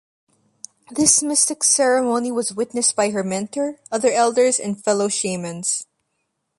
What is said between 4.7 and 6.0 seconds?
fellow shamans.